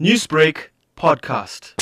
Newsbreak 0.00 0.70
podcast. 0.96 1.74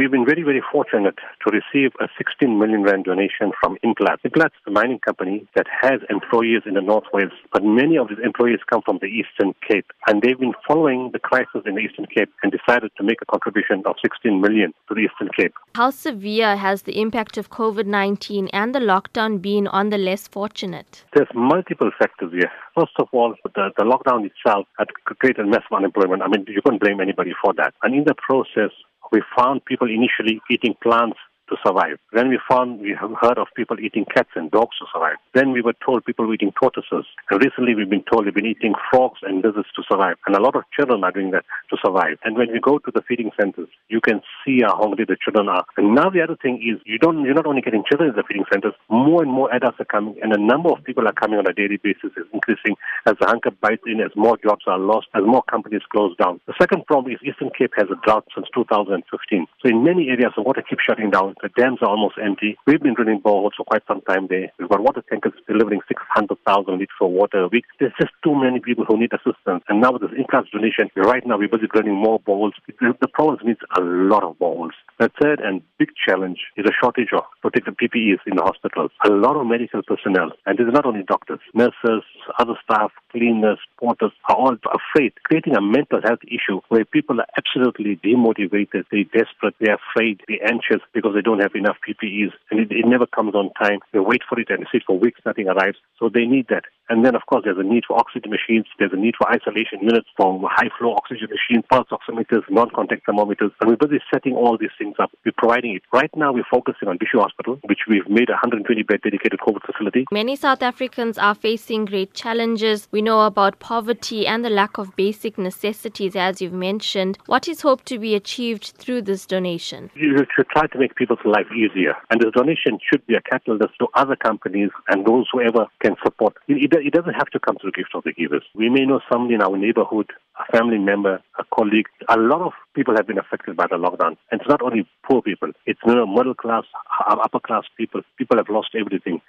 We've 0.00 0.10
been 0.10 0.24
very, 0.24 0.42
very 0.42 0.62
fortunate 0.72 1.16
to 1.46 1.52
receive 1.52 1.92
a 2.00 2.08
16 2.16 2.58
million 2.58 2.84
rand 2.84 3.04
donation 3.04 3.52
from. 3.60 3.76
Implats 3.84 4.24
is 4.24 4.32
a 4.66 4.70
mining 4.70 4.98
company 4.98 5.46
that 5.54 5.66
has 5.82 6.00
employees 6.08 6.62
in 6.64 6.72
the 6.72 6.80
North 6.80 7.04
Northwest, 7.12 7.36
but 7.52 7.62
many 7.62 7.98
of 7.98 8.08
these 8.08 8.16
employees 8.24 8.60
come 8.70 8.80
from 8.82 8.98
the 9.02 9.08
Eastern 9.08 9.54
Cape. 9.68 9.84
And 10.06 10.22
they've 10.22 10.38
been 10.38 10.54
following 10.66 11.10
the 11.12 11.18
crisis 11.18 11.60
in 11.66 11.74
the 11.74 11.82
Eastern 11.82 12.06
Cape 12.06 12.32
and 12.42 12.50
decided 12.50 12.92
to 12.96 13.02
make 13.02 13.20
a 13.20 13.26
contribution 13.26 13.82
of 13.84 13.96
16 14.00 14.40
million 14.40 14.72
to 14.88 14.94
the 14.94 15.02
Eastern 15.02 15.28
Cape. 15.36 15.52
How 15.74 15.90
severe 15.90 16.56
has 16.56 16.82
the 16.82 16.98
impact 16.98 17.36
of 17.36 17.50
COVID 17.50 17.84
19 17.84 18.48
and 18.54 18.74
the 18.74 18.80
lockdown 18.80 19.42
been 19.42 19.66
on 19.66 19.90
the 19.90 19.98
less 19.98 20.26
fortunate? 20.28 21.04
There's 21.14 21.28
multiple 21.34 21.90
factors 21.98 22.32
here. 22.32 22.50
First 22.74 22.92
of 22.98 23.08
all, 23.12 23.34
the, 23.44 23.70
the 23.76 23.84
lockdown 23.84 24.24
itself 24.24 24.66
had 24.78 24.88
created 25.04 25.46
massive 25.46 25.76
unemployment. 25.76 26.22
I 26.22 26.28
mean, 26.28 26.46
you 26.48 26.62
couldn't 26.62 26.80
blame 26.80 27.00
anybody 27.00 27.32
for 27.44 27.52
that. 27.58 27.74
And 27.82 27.94
in 27.94 28.04
the 28.04 28.14
process, 28.14 28.70
we 29.12 29.22
found 29.36 29.64
people 29.64 29.88
initially 29.88 30.40
eating 30.50 30.74
plants 30.82 31.18
to 31.50 31.56
survive. 31.66 31.98
Then 32.12 32.28
we 32.28 32.38
found, 32.48 32.80
we 32.80 32.96
have 32.98 33.10
heard 33.20 33.38
of 33.38 33.48
people 33.54 33.78
eating 33.80 34.06
cats 34.06 34.30
and 34.34 34.50
dogs 34.50 34.78
to 34.78 34.86
survive. 34.92 35.16
Then 35.34 35.52
we 35.52 35.60
were 35.60 35.74
told 35.84 36.04
people 36.04 36.26
were 36.26 36.34
eating 36.34 36.52
tortoises. 36.58 37.04
And 37.30 37.42
recently 37.42 37.74
we've 37.74 37.90
been 37.90 38.04
told 38.10 38.26
they've 38.26 38.34
been 38.34 38.46
eating 38.46 38.74
frogs 38.90 39.20
and 39.22 39.44
lizards 39.44 39.68
to 39.76 39.82
survive. 39.90 40.16
And 40.26 40.34
a 40.34 40.40
lot 40.40 40.56
of 40.56 40.62
children 40.74 41.04
are 41.04 41.12
doing 41.12 41.32
that 41.32 41.44
to 41.70 41.76
survive. 41.84 42.16
And 42.24 42.36
when 42.36 42.52
we 42.52 42.60
go 42.60 42.78
to 42.78 42.90
the 42.90 43.02
feeding 43.02 43.30
centers, 43.38 43.68
you 43.88 44.00
can 44.00 44.22
see 44.44 44.62
how 44.62 44.76
hungry 44.76 45.04
the 45.06 45.16
children 45.22 45.48
are. 45.48 45.64
And 45.76 45.94
now 45.94 46.08
the 46.08 46.22
other 46.22 46.36
thing 46.40 46.62
is 46.62 46.80
you 46.86 46.98
don't, 46.98 47.24
you're 47.24 47.34
not 47.34 47.46
only 47.46 47.60
getting 47.60 47.84
children 47.88 48.10
in 48.10 48.16
the 48.16 48.22
feeding 48.22 48.44
centers, 48.52 48.74
more 48.88 49.22
and 49.22 49.30
more 49.30 49.52
adults 49.52 49.80
are 49.80 49.84
coming 49.84 50.16
and 50.22 50.32
the 50.32 50.38
number 50.38 50.70
of 50.70 50.84
people 50.84 51.06
are 51.06 51.12
coming 51.12 51.38
on 51.38 51.46
a 51.46 51.52
daily 51.52 51.76
basis 51.76 52.10
is 52.16 52.26
increasing 52.32 52.76
as 53.06 53.14
the 53.20 53.26
hunger 53.26 53.50
bites 53.50 53.82
in, 53.86 54.00
as 54.00 54.10
more 54.16 54.36
jobs 54.38 54.64
are 54.66 54.78
lost, 54.78 55.08
as 55.14 55.22
more 55.24 55.42
companies 55.42 55.82
close 55.90 56.16
down. 56.16 56.40
The 56.46 56.54
second 56.60 56.86
problem 56.86 57.12
is 57.12 57.18
Eastern 57.24 57.50
Cape 57.56 57.72
has 57.76 57.88
a 57.90 57.98
drought 58.04 58.26
since 58.34 58.46
2015. 58.54 59.46
So 59.62 59.68
in 59.68 59.84
many 59.84 60.08
areas 60.08 60.32
the 60.36 60.42
water 60.42 60.62
keeps 60.62 60.82
shutting 60.86 61.10
down. 61.10 61.34
The 61.42 61.48
dams 61.56 61.78
are 61.80 61.88
almost 61.88 62.16
empty. 62.22 62.58
We've 62.66 62.82
been 62.82 62.94
drilling 62.94 63.20
boreholes 63.20 63.56
for 63.56 63.64
quite 63.64 63.82
some 63.88 64.02
time 64.02 64.26
there. 64.28 64.52
We've 64.58 64.68
got 64.68 64.82
water 64.82 65.02
tankers 65.08 65.32
delivering 65.48 65.80
600,000 65.88 66.72
litres 66.72 66.88
of 67.00 67.10
water 67.10 67.40
a 67.44 67.48
week. 67.48 67.64
There's 67.78 67.92
just 67.98 68.12
too 68.22 68.34
many 68.34 68.60
people 68.60 68.84
who 68.84 68.98
need 68.98 69.12
assistance. 69.12 69.64
And 69.68 69.80
now 69.80 69.92
with 69.92 70.02
this 70.02 70.10
Implats 70.10 70.50
donation, 70.50 70.90
right 70.96 71.26
now 71.26 71.38
we're 71.38 71.48
busy 71.48 71.66
drilling 71.72 71.94
more 71.94 72.20
boreholes. 72.20 72.52
The, 72.66 72.92
the 73.00 73.08
province 73.08 73.40
needs 73.44 73.60
a 73.76 73.80
lot 73.80 74.22
of 74.22 74.36
boreholes. 74.38 74.76
The 74.98 75.10
third 75.20 75.40
and 75.40 75.62
big 75.78 75.90
challenge 75.96 76.40
is 76.56 76.66
a 76.66 76.72
shortage 76.78 77.08
of 77.14 77.24
protective 77.40 77.74
PPEs 77.76 78.20
in 78.26 78.36
the 78.36 78.42
hospitals. 78.42 78.90
A 79.04 79.08
lot 79.08 79.36
of 79.36 79.46
medical 79.46 79.82
personnel, 79.82 80.32
and 80.44 80.58
this 80.58 80.66
is 80.66 80.74
not 80.74 80.84
only 80.84 81.02
doctors, 81.04 81.40
nurses, 81.54 82.04
other 82.38 82.54
staff, 82.64 82.92
cleaners, 83.10 83.58
porters, 83.78 84.12
are 84.28 84.36
all 84.36 84.56
afraid, 84.68 85.12
creating 85.24 85.56
a 85.56 85.62
mental 85.62 86.00
health 86.02 86.20
issue 86.26 86.60
where 86.68 86.84
people 86.84 87.20
are 87.20 87.26
absolutely 87.38 87.96
demotivated, 88.04 88.84
they're 88.90 89.04
desperate, 89.04 89.54
they're 89.60 89.78
afraid, 89.80 90.20
they're 90.28 90.44
anxious 90.46 90.82
because 90.92 91.14
they 91.14 91.22
don't 91.22 91.29
have 91.38 91.54
enough 91.54 91.76
PPEs, 91.86 92.32
and 92.50 92.60
it, 92.60 92.72
it 92.72 92.86
never 92.86 93.06
comes 93.06 93.34
on 93.34 93.50
time. 93.54 93.78
They 93.92 94.00
wait 94.00 94.22
for 94.28 94.40
it 94.40 94.50
and 94.50 94.66
sit 94.72 94.82
for 94.86 94.98
weeks, 94.98 95.20
nothing 95.24 95.48
arrives. 95.48 95.78
So 95.98 96.08
they 96.12 96.24
need 96.26 96.46
that. 96.48 96.64
And 96.88 97.04
then, 97.04 97.14
of 97.14 97.22
course, 97.26 97.44
there's 97.44 97.58
a 97.58 97.62
need 97.62 97.84
for 97.86 97.96
oxygen 97.96 98.32
machines. 98.32 98.66
There's 98.80 98.92
a 98.92 98.96
need 98.96 99.14
for 99.16 99.30
isolation 99.30 99.78
units, 99.80 100.08
for 100.16 100.40
high 100.50 100.70
flow 100.76 100.94
oxygen 100.94 101.28
machines, 101.30 101.64
pulse 101.70 101.86
oximeters, 101.92 102.42
non-contact 102.50 103.06
thermometers. 103.06 103.52
And 103.60 103.70
we're 103.70 103.76
busy 103.76 104.02
setting 104.12 104.34
all 104.34 104.58
these 104.58 104.74
things 104.76 104.96
up. 104.98 105.12
We're 105.24 105.32
providing 105.38 105.76
it. 105.76 105.82
Right 105.92 106.10
now, 106.16 106.32
we're 106.32 106.50
focusing 106.50 106.88
on 106.88 106.98
Bhisho 106.98 107.20
Hospital, 107.22 107.60
which 107.66 107.80
we've 107.88 108.08
made 108.08 108.28
a 108.28 108.32
120 108.32 108.82
bed 108.82 109.02
dedicated 109.04 109.38
COVID 109.38 109.64
facility. 109.64 110.06
Many 110.10 110.34
South 110.34 110.62
Africans 110.62 111.16
are 111.16 111.34
facing 111.34 111.84
great 111.84 112.12
challenges. 112.12 112.88
We 112.90 113.02
know 113.02 113.24
about 113.24 113.60
poverty 113.60 114.26
and 114.26 114.44
the 114.44 114.50
lack 114.50 114.76
of 114.76 114.96
basic 114.96 115.38
necessities, 115.38 116.16
as 116.16 116.42
you've 116.42 116.52
mentioned. 116.52 117.18
What 117.26 117.46
is 117.46 117.60
hoped 117.60 117.86
to 117.86 118.00
be 118.00 118.16
achieved 118.16 118.72
through 118.78 119.02
this 119.02 119.26
donation? 119.26 119.90
You 119.94 120.16
should 120.34 120.48
try 120.48 120.66
to 120.66 120.78
make 120.78 120.96
people's 121.10 121.32
life 121.32 121.46
easier. 121.52 121.94
And 122.10 122.20
this 122.20 122.32
donation 122.34 122.78
should 122.88 123.06
be 123.06 123.14
a 123.14 123.20
catalyst 123.20 123.74
to 123.80 123.86
other 123.94 124.16
companies 124.16 124.70
and 124.88 125.06
those 125.06 125.26
whoever 125.32 125.66
can 125.82 125.96
support. 126.02 126.36
It, 126.48 126.72
it 126.72 126.92
doesn't 126.92 127.14
have 127.14 127.28
to 127.30 127.40
come 127.40 127.56
to 127.56 127.66
the 127.66 127.72
gift 127.72 127.90
of 127.94 128.04
the 128.04 128.12
givers. 128.12 128.42
We 128.54 128.68
may 128.70 128.84
know 128.84 129.00
somebody 129.10 129.34
in 129.34 129.42
our 129.42 129.56
neighborhood, 129.56 130.10
a 130.38 130.56
family 130.56 130.78
member, 130.78 131.20
a 131.38 131.44
colleague. 131.54 131.86
A 132.08 132.16
lot 132.16 132.42
of 132.42 132.52
people 132.74 132.94
have 132.96 133.06
been 133.06 133.18
affected 133.18 133.56
by 133.56 133.66
the 133.68 133.76
lockdown. 133.76 134.16
And 134.30 134.40
it's 134.40 134.48
not 134.48 134.62
only 134.62 134.86
poor 135.08 135.22
people, 135.22 135.50
it's 135.66 135.80
you 135.86 135.94
know, 135.94 136.06
middle 136.06 136.34
class, 136.34 136.64
uh, 137.06 137.16
upper 137.22 137.40
class 137.40 137.64
people. 137.76 138.02
People 138.16 138.36
have 138.36 138.48
lost 138.48 138.70
everything. 138.78 139.20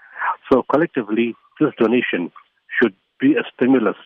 So 0.52 0.64
collectively, 0.72 1.36
this 1.60 1.72
donation 1.80 2.32
should 2.82 2.94
be 3.20 3.34
a 3.34 3.44
stimulus 3.56 3.98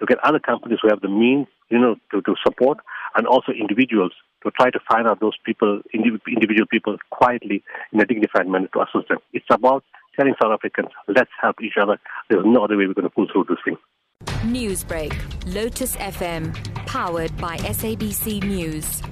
to 0.00 0.06
get 0.06 0.18
other 0.24 0.40
companies 0.40 0.78
who 0.82 0.88
have 0.88 1.00
the 1.00 1.08
means, 1.08 1.46
you 1.70 1.78
know, 1.78 1.96
to, 2.10 2.20
to 2.22 2.34
support, 2.44 2.78
and 3.16 3.26
also 3.26 3.52
individuals 3.52 4.12
to 4.42 4.50
try 4.50 4.70
to 4.70 4.78
find 4.88 5.06
out 5.06 5.20
those 5.20 5.36
people, 5.44 5.80
individual 5.92 6.66
people, 6.70 6.96
quietly 7.10 7.62
in 7.92 8.00
a 8.00 8.06
dignified 8.06 8.46
manner 8.46 8.68
to 8.74 8.82
assist 8.82 9.08
them. 9.08 9.18
It's 9.32 9.46
about 9.50 9.84
telling 10.16 10.34
South 10.40 10.52
Africans, 10.52 10.88
let's 11.08 11.30
help 11.40 11.56
each 11.62 11.76
other. 11.80 11.98
There's 12.28 12.44
no 12.44 12.64
other 12.64 12.76
way 12.76 12.86
we're 12.86 12.94
going 12.94 13.08
to 13.08 13.10
pull 13.10 13.26
through 13.32 13.46
this 13.48 13.58
thing. 13.64 13.76
Newsbreak, 14.44 15.14
Lotus 15.54 15.96
FM, 15.96 16.54
powered 16.86 17.36
by 17.38 17.56
SABC 17.58 18.44
News. 18.44 19.02